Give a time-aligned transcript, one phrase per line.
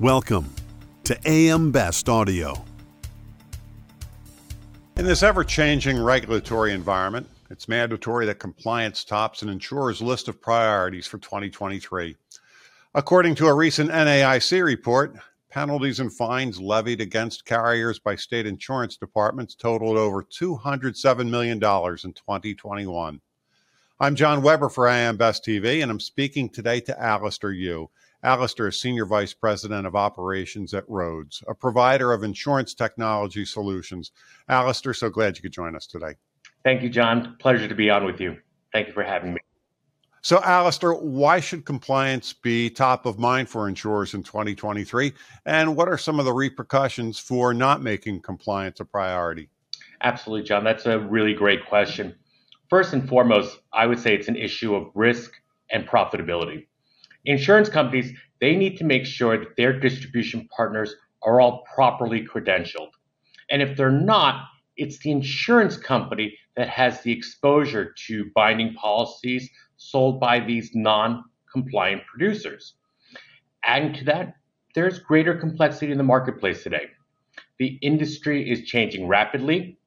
[0.00, 0.54] Welcome
[1.02, 2.64] to AM Best Audio.
[4.96, 10.40] In this ever changing regulatory environment, it's mandatory that compliance tops an insurer's list of
[10.40, 12.14] priorities for 2023.
[12.94, 15.16] According to a recent NAIC report,
[15.50, 21.58] penalties and fines levied against carriers by state insurance departments totaled over $207 million in
[22.12, 23.20] 2021.
[23.98, 27.90] I'm John Weber for AM Best TV, and I'm speaking today to Allister Yu.
[28.24, 34.10] Allister is Senior Vice President of Operations at Rhoads, a provider of insurance technology solutions.
[34.48, 36.14] Allister, so glad you could join us today.
[36.64, 37.36] Thank you, John.
[37.38, 38.36] Pleasure to be on with you.
[38.72, 39.40] Thank you for having me.
[40.20, 45.12] So, Allister, why should compliance be top of mind for insurers in 2023?
[45.46, 49.48] And what are some of the repercussions for not making compliance a priority?
[50.00, 50.64] Absolutely, John.
[50.64, 52.16] That's a really great question.
[52.68, 55.34] First and foremost, I would say it's an issue of risk
[55.70, 56.66] and profitability
[57.28, 62.90] insurance companies, they need to make sure that their distribution partners are all properly credentialed.
[63.50, 64.44] And if they're not,
[64.76, 71.24] it's the insurance company that has the exposure to binding policies sold by these non
[71.52, 72.74] compliant producers.
[73.64, 74.34] Adding to that,
[74.74, 76.86] there's greater complexity in the marketplace today.
[77.58, 79.78] The industry is changing rapidly,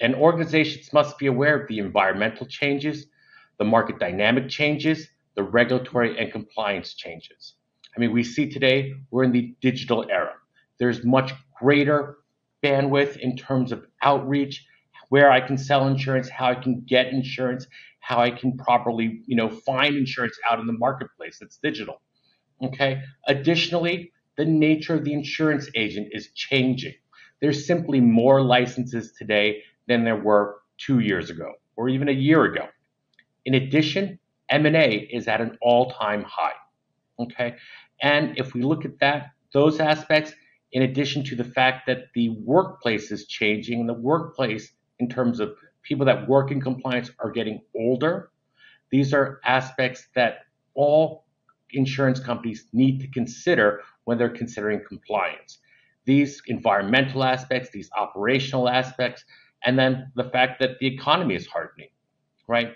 [0.00, 3.06] and organizations must be aware of the environmental changes,
[3.58, 7.54] the market dynamic changes, the regulatory and compliance changes.
[7.96, 10.32] I mean, we see today we're in the digital era.
[10.78, 12.18] There's much greater
[12.62, 14.64] bandwidth in terms of outreach,
[15.08, 17.66] where I can sell insurance, how I can get insurance,
[18.00, 21.38] how I can properly, you know, find insurance out in the marketplace.
[21.42, 22.00] It's digital.
[22.62, 23.02] Okay.
[23.26, 26.94] Additionally, the nature of the insurance agent is changing.
[27.40, 32.44] There's simply more licenses today than there were two years ago or even a year
[32.44, 32.66] ago.
[33.44, 34.18] In addition,
[34.52, 36.52] M&A is at an all-time high.
[37.18, 37.56] Okay?
[38.00, 40.32] And if we look at that, those aspects,
[40.72, 45.40] in addition to the fact that the workplace is changing, and the workplace in terms
[45.40, 48.30] of people that work in compliance are getting older,
[48.90, 50.40] these are aspects that
[50.74, 51.24] all
[51.70, 55.58] insurance companies need to consider when they're considering compliance.
[56.04, 59.24] These environmental aspects, these operational aspects,
[59.64, 61.88] and then the fact that the economy is hardening,
[62.48, 62.74] right?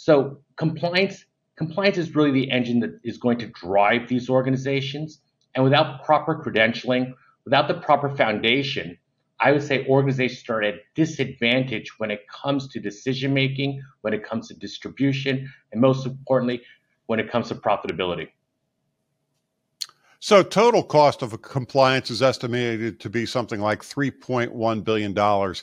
[0.00, 1.24] So compliance
[1.56, 5.22] compliance is really the engine that is going to drive these organizations.
[5.56, 7.14] And without proper credentialing,
[7.44, 8.96] without the proper foundation,
[9.40, 14.14] I would say organizations are at a disadvantage when it comes to decision making, when
[14.14, 16.62] it comes to distribution, and most importantly,
[17.06, 18.28] when it comes to profitability.
[20.20, 25.54] So, total cost of compliance is estimated to be something like $3.1 billion.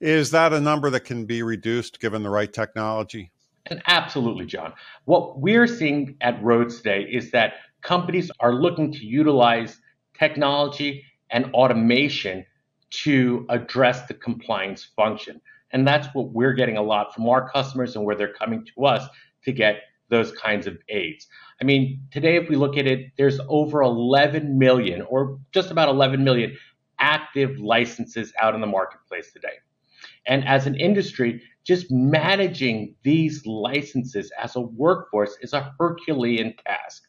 [0.00, 3.32] Is that a number that can be reduced given the right technology?
[3.66, 4.72] And absolutely, John.
[5.04, 9.78] What we're seeing at Rhoads today is that companies are looking to utilize
[10.18, 12.44] technology and automation
[12.90, 15.40] to address the compliance function.
[15.70, 18.84] And that's what we're getting a lot from our customers and where they're coming to
[18.84, 19.08] us
[19.44, 21.26] to get those kinds of aids.
[21.60, 25.88] I mean, today, if we look at it, there's over 11 million or just about
[25.88, 26.56] 11 million
[26.98, 29.54] active licenses out in the marketplace today.
[30.26, 37.04] And as an industry, just managing these licenses as a workforce is a Herculean task.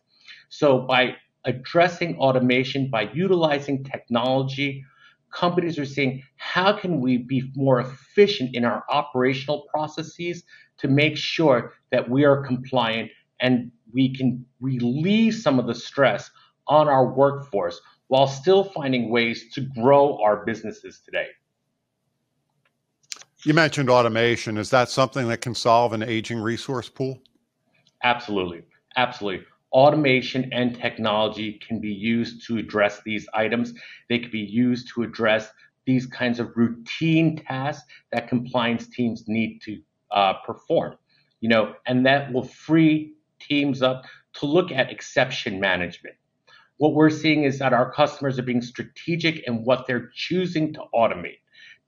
[0.50, 1.16] So, by
[1.46, 4.84] addressing automation, by utilizing technology,
[5.34, 10.44] companies are saying, how can we be more efficient in our operational processes
[10.78, 16.30] to make sure that we are compliant and we can relieve some of the stress
[16.68, 21.28] on our workforce while still finding ways to grow our businesses today?
[23.46, 24.58] You mentioned automation.
[24.58, 27.22] Is that something that can solve an aging resource pool?
[28.02, 28.64] Absolutely.
[28.96, 29.46] Absolutely.
[29.74, 33.74] Automation and technology can be used to address these items.
[34.08, 35.50] They can be used to address
[35.86, 39.82] these kinds of routine tasks that compliance teams need to
[40.12, 40.96] uh, perform.
[41.42, 44.06] You know, and that will free teams up
[44.36, 46.16] to look at exception management.
[46.78, 50.84] What we're seeing is that our customers are being strategic in what they're choosing to
[50.96, 51.40] automate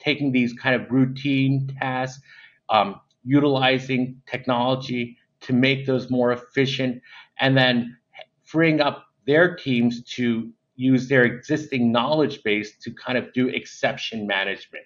[0.05, 2.21] taking these kind of routine tasks,
[2.69, 7.01] um, utilizing technology to make those more efficient,
[7.39, 7.97] and then
[8.43, 14.27] freeing up their teams to use their existing knowledge base to kind of do exception
[14.27, 14.85] management.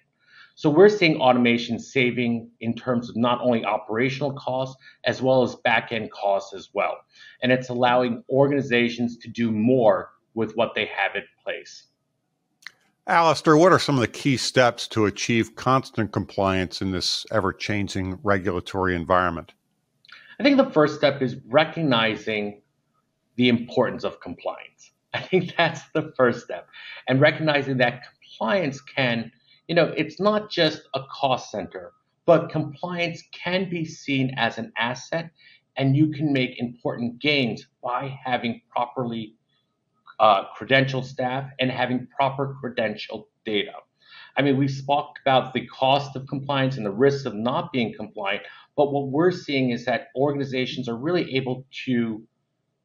[0.54, 5.54] So we're seeing automation saving in terms of not only operational costs as well as
[5.56, 6.98] back end costs as well.
[7.42, 11.86] And it's allowing organizations to do more with what they have in place.
[13.10, 17.52] Allister, what are some of the key steps to achieve constant compliance in this ever
[17.52, 19.52] changing regulatory environment?
[20.38, 22.62] I think the first step is recognizing
[23.34, 24.92] the importance of compliance.
[25.12, 26.68] I think that's the first step.
[27.08, 29.32] And recognizing that compliance can,
[29.66, 31.90] you know, it's not just a cost center,
[32.26, 35.32] but compliance can be seen as an asset
[35.76, 39.34] and you can make important gains by having properly
[40.20, 43.72] uh, credentialed staff and having proper credential data.
[44.36, 47.94] I mean, we've spoke about the cost of compliance and the risks of not being
[47.94, 48.42] compliant,
[48.76, 52.22] but what we're seeing is that organizations are really able to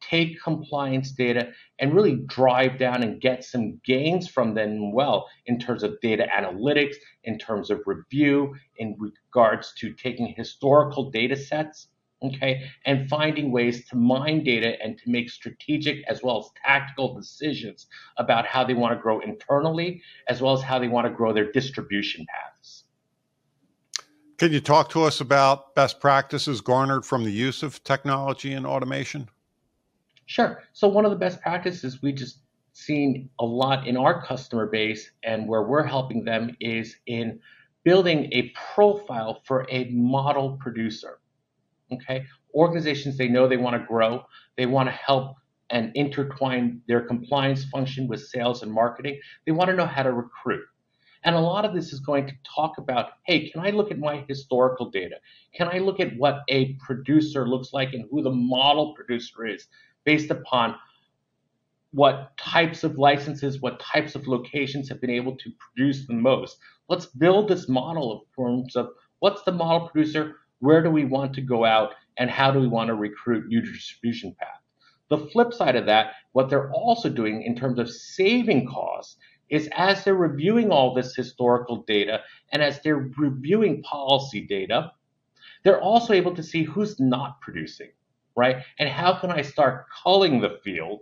[0.01, 1.49] take compliance data
[1.79, 6.25] and really drive down and get some gains from them well in terms of data
[6.35, 11.87] analytics, in terms of review, in regards to taking historical data sets
[12.23, 17.13] okay, and finding ways to mine data and to make strategic as well as tactical
[17.13, 21.13] decisions about how they want to grow internally, as well as how they want to
[21.13, 22.83] grow their distribution paths.
[24.37, 28.65] Can you talk to us about best practices garnered from the use of technology and
[28.65, 29.29] automation?
[30.25, 30.63] Sure.
[30.73, 32.39] So one of the best practices we just
[32.73, 37.39] seen a lot in our customer base and where we're helping them is in
[37.85, 41.19] building a profile for a model producer.
[41.91, 42.25] Okay.
[42.53, 44.23] Organizations, they know they want to grow.
[44.57, 45.35] They want to help
[45.69, 49.19] and intertwine their compliance function with sales and marketing.
[49.45, 50.63] They want to know how to recruit.
[51.23, 53.97] And a lot of this is going to talk about hey, can I look at
[53.97, 55.15] my historical data?
[55.55, 59.67] Can I look at what a producer looks like and who the model producer is
[60.05, 60.75] based upon
[61.91, 66.57] what types of licenses, what types of locations have been able to produce the most?
[66.89, 68.89] Let's build this model in terms of
[69.19, 72.67] what's the model producer, where do we want to go out and how do we
[72.67, 74.63] want to recruit new distribution paths?
[75.09, 79.17] The flip side of that, what they're also doing in terms of saving costs
[79.49, 82.21] is as they're reviewing all this historical data
[82.51, 84.91] and as they're reviewing policy data,
[85.63, 87.89] they're also able to see who's not producing,
[88.35, 88.63] right?
[88.79, 91.01] And how can I start culling the field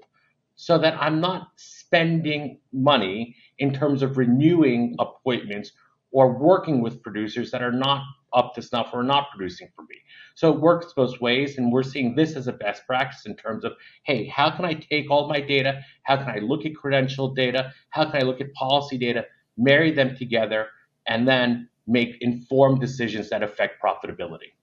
[0.55, 5.71] so that I'm not spending money in terms of renewing appointments
[6.13, 9.95] or working with producers that are not up to snuff or not producing for me.
[10.35, 13.65] So it works both ways, and we're seeing this as a best practice in terms
[13.65, 13.73] of,
[14.03, 15.81] hey, how can I take all my data?
[16.03, 17.73] How can I look at credential data?
[17.89, 19.25] How can I look at policy data,
[19.57, 20.67] marry them together,
[21.07, 24.53] and then make informed decisions that affect profitability?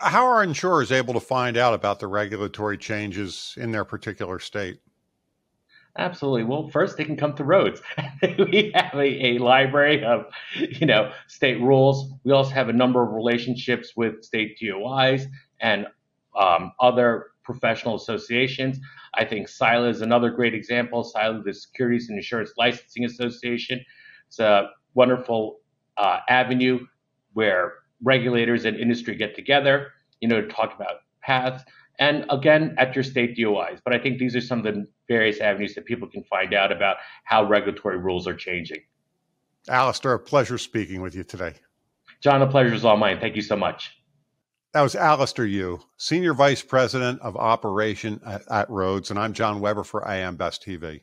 [0.00, 4.80] How are insurers able to find out about the regulatory changes in their particular state?
[5.96, 6.42] Absolutely.
[6.42, 7.80] Well, first they can come to Rhoads.
[8.50, 10.26] we have a, a, library of,
[10.56, 12.12] you know, state rules.
[12.24, 15.26] We also have a number of relationships with state DOIs
[15.60, 15.86] and
[16.36, 18.80] um, other professional associations.
[19.14, 21.04] I think SILA is another great example.
[21.04, 23.84] SILA, the Securities and Insurance Licensing Association,
[24.26, 25.60] it's a wonderful
[25.96, 26.80] uh, avenue
[27.34, 31.62] where regulators and industry get together, you know, to talk about paths
[31.98, 33.80] and again at your state DOIs.
[33.84, 36.72] But I think these are some of the various avenues that people can find out
[36.72, 38.80] about how regulatory rules are changing.
[39.68, 41.54] Allister, a pleasure speaking with you today.
[42.20, 43.18] John, the pleasure is all mine.
[43.20, 43.92] Thank you so much.
[44.72, 49.60] That was Allister Yu, Senior Vice President of Operation at, at Rhoads, and I'm John
[49.60, 51.02] Weber for I AM Best TV.